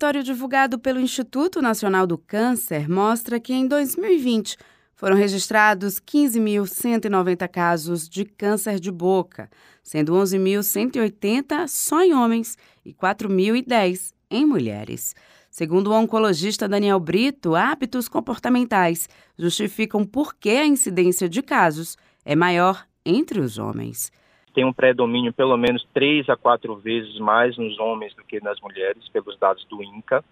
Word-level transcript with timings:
relatório 0.00 0.22
divulgado 0.22 0.78
pelo 0.78 0.98
Instituto 0.98 1.60
Nacional 1.60 2.06
do 2.06 2.16
Câncer 2.16 2.88
mostra 2.88 3.38
que 3.38 3.52
em 3.52 3.66
2020 3.66 4.56
foram 4.96 5.14
registrados 5.14 6.00
15.190 6.00 7.46
casos 7.46 8.08
de 8.08 8.24
câncer 8.24 8.80
de 8.80 8.90
boca, 8.90 9.50
sendo 9.82 10.14
11.180 10.14 11.68
só 11.68 12.02
em 12.02 12.14
homens 12.14 12.56
e 12.82 12.94
4.010 12.94 14.14
em 14.30 14.46
mulheres. 14.46 15.14
Segundo 15.50 15.88
o 15.88 15.94
oncologista 15.94 16.66
Daniel 16.66 16.98
Brito, 16.98 17.54
hábitos 17.54 18.08
comportamentais 18.08 19.06
justificam 19.36 20.06
por 20.06 20.34
que 20.34 20.48
a 20.48 20.64
incidência 20.64 21.28
de 21.28 21.42
casos 21.42 21.98
é 22.24 22.34
maior 22.34 22.86
entre 23.04 23.38
os 23.38 23.58
homens 23.58 24.10
tem 24.54 24.64
um 24.64 24.72
predomínio 24.72 25.32
pelo 25.32 25.56
menos 25.56 25.86
três 25.92 26.28
a 26.28 26.36
quatro 26.36 26.76
vezes 26.76 27.18
mais 27.18 27.56
nos 27.56 27.78
homens 27.78 28.14
do 28.14 28.24
que 28.24 28.42
nas 28.42 28.60
mulheres, 28.60 29.08
pelos 29.08 29.38
dados 29.38 29.64
do 29.66 29.82
INCA. 29.82 30.24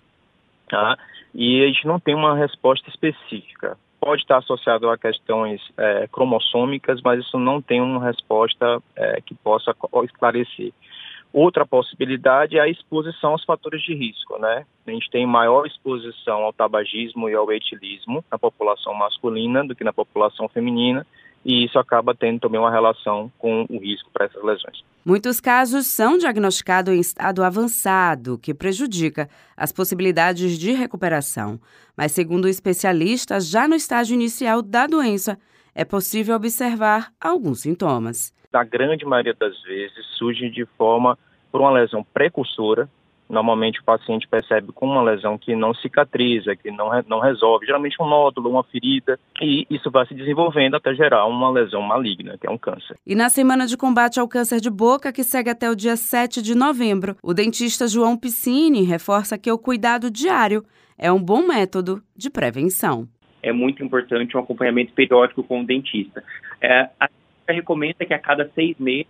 Tá? 0.69 0.97
E 1.35 1.63
a 1.63 1.67
gente 1.67 1.87
não 1.87 1.99
tem 1.99 2.15
uma 2.15 2.37
resposta 2.37 2.89
específica. 2.91 3.79
Pode 4.01 4.23
estar 4.23 4.39
associado 4.39 4.89
a 4.89 4.99
questões 4.99 5.61
é, 5.77 6.07
cromossômicas, 6.09 7.01
mas 7.03 7.21
isso 7.21 7.39
não 7.39 7.61
tem 7.61 7.81
uma 7.81 8.05
resposta 8.05 8.81
é, 8.95 9.21
que 9.21 9.35
possa 9.35 9.75
esclarecer. 10.05 10.73
Outra 11.33 11.67
possibilidade 11.67 12.57
é 12.57 12.61
a 12.61 12.69
exposição 12.69 13.33
aos 13.33 13.45
fatores 13.45 13.83
de 13.83 13.95
risco, 13.95 14.39
né? 14.39 14.65
A 14.87 14.91
gente 14.91 15.11
tem 15.11 15.27
maior 15.27 15.67
exposição 15.67 16.43
ao 16.43 16.53
tabagismo 16.55 17.29
e 17.29 17.35
ao 17.35 17.53
etilismo 17.53 18.25
na 18.31 18.39
população 18.39 18.95
masculina 18.95 19.63
do 19.67 19.75
que 19.75 19.85
na 19.85 19.93
população 19.93 20.49
feminina, 20.49 21.07
e 21.49 21.65
isso 21.65 21.79
acaba 21.79 22.15
tendo 22.15 22.41
também 22.41 22.61
uma 22.61 22.71
relação 22.71 23.33
com 23.39 23.65
o 23.71 23.79
risco 23.79 24.11
para 24.13 24.27
essas 24.27 24.45
lesões. 24.45 24.85
Muitos 25.03 25.41
casos 25.41 25.87
são 25.87 26.19
diagnosticados 26.19 26.93
em 26.93 27.01
estado 27.01 27.43
avançado, 27.43 28.37
que 28.37 28.53
prejudica 28.53 29.31
as 29.57 29.73
possibilidades 29.73 30.59
de 30.59 30.73
recuperação. 30.73 31.59
Mas, 31.97 32.13
segundo 32.13 32.47
especialistas, 32.47 33.49
já 33.49 33.67
no 33.67 33.75
estágio 33.75 34.13
inicial 34.13 34.61
da 34.61 34.87
doença, 34.87 35.39
é 35.75 35.87
possível 35.87 36.37
observar 36.37 37.11
alguns 37.19 37.61
sintomas. 37.61 38.35
Na 38.53 38.63
grande 38.63 39.07
maioria 39.07 39.35
das 39.35 39.59
vezes, 39.63 40.05
surge 40.19 40.51
de 40.51 40.67
forma 40.77 41.19
por 41.51 41.63
uma 41.63 41.71
lesão 41.71 42.05
precursora, 42.13 42.91
Normalmente 43.29 43.81
o 43.81 43.85
paciente 43.85 44.27
percebe 44.27 44.73
com 44.73 44.87
uma 44.87 45.03
lesão 45.03 45.37
que 45.37 45.55
não 45.55 45.75
cicatriza, 45.75 46.57
que 46.57 46.71
não, 46.71 46.91
não 47.07 47.21
resolve, 47.21 47.67
geralmente 47.67 47.97
um 48.01 48.07
nódulo, 48.07 48.51
uma 48.51 48.65
ferida, 48.65 49.19
e 49.41 49.67
isso 49.69 49.91
vai 49.91 50.07
se 50.07 50.15
desenvolvendo 50.15 50.77
até 50.77 50.95
gerar 50.95 51.27
uma 51.27 51.51
lesão 51.51 51.83
maligna, 51.83 52.39
que 52.39 52.47
é 52.47 52.51
um 52.51 52.59
câncer. 52.59 52.97
E 53.07 53.15
na 53.15 53.29
semana 53.29 53.67
de 53.67 53.77
combate 53.77 54.19
ao 54.19 54.29
câncer 54.29 54.61
de 54.61 54.71
boca, 54.71 55.13
que 55.13 55.23
segue 55.23 55.51
até 55.51 55.71
o 55.71 55.77
dia 55.77 55.97
7 55.97 56.41
de 56.41 56.55
novembro, 56.55 57.17
o 57.23 57.35
dentista 57.35 57.87
João 57.87 58.17
Piscine 58.17 58.83
reforça 58.83 59.39
que 59.39 59.53
o 59.53 59.59
cuidado 59.59 60.11
diário 60.11 60.65
é 60.97 61.13
um 61.13 61.23
bom 61.23 61.47
método 61.47 62.03
de 62.17 62.31
prevenção. 62.31 63.07
É 63.43 63.53
muito 63.53 63.85
importante 63.85 64.37
um 64.37 64.41
acompanhamento 64.41 64.93
periódico 64.93 65.45
com 65.45 65.61
o 65.61 65.67
dentista. 65.67 66.25
É, 66.61 66.89
a 66.99 67.09
recomenda 67.49 68.05
que 68.05 68.13
a 68.13 68.19
cada 68.19 68.51
seis 68.55 68.77
meses, 68.79 69.07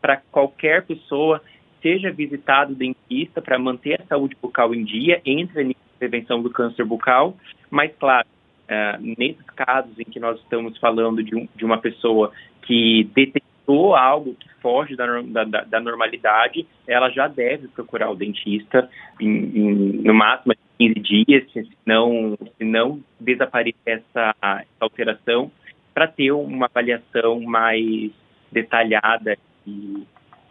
para 0.00 0.18
qualquer 0.30 0.84
pessoa, 0.84 1.40
seja 1.84 2.10
visitado 2.10 2.72
o 2.72 2.74
dentista 2.74 3.42
para 3.42 3.58
manter 3.58 4.00
a 4.00 4.06
saúde 4.06 4.34
bucal 4.40 4.74
em 4.74 4.82
dia, 4.82 5.20
entre 5.26 5.72
a 5.72 5.98
prevenção 5.98 6.42
do 6.42 6.48
câncer 6.48 6.82
bucal, 6.82 7.36
mas, 7.70 7.92
claro, 8.00 8.26
uh, 8.64 9.14
nesses 9.18 9.44
casos 9.54 9.92
em 9.98 10.04
que 10.04 10.18
nós 10.18 10.40
estamos 10.40 10.78
falando 10.78 11.22
de, 11.22 11.36
um, 11.36 11.46
de 11.54 11.62
uma 11.62 11.76
pessoa 11.76 12.32
que 12.62 13.04
detectou 13.14 13.94
algo 13.94 14.34
que 14.34 14.48
foge 14.62 14.96
da, 14.96 15.20
da, 15.44 15.44
da, 15.44 15.80
normalidade, 15.80 16.66
ela 16.88 17.10
já 17.10 17.28
deve 17.28 17.68
procurar 17.68 18.10
o 18.10 18.16
dentista 18.16 18.88
em, 19.20 19.28
em, 19.28 19.72
no 20.02 20.14
máximo 20.14 20.54
15 20.78 20.94
dias, 21.00 21.52
se 21.52 21.68
não, 21.84 22.34
se 22.56 22.64
não 22.64 22.98
desaparecer 23.20 23.76
essa, 23.84 24.34
essa 24.40 24.66
alteração, 24.80 25.52
para 25.92 26.08
ter 26.08 26.32
uma 26.32 26.64
avaliação 26.64 27.40
mais 27.42 28.10
detalhada 28.50 29.36
e 29.66 30.02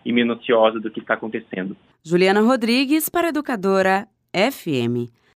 e 0.06 0.12
minuciosa 0.12 0.80
do 0.80 0.91
que 0.91 1.00
está 1.00 1.14
acontecendo. 1.14 1.75
Juliana 2.06 2.41
Rodrigues 2.41 3.09
para 3.09 3.30
Educadora 3.30 4.08
FM. 4.34 5.09